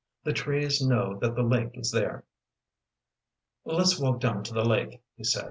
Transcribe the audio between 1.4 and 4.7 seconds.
lake is there." "Let's walk down to the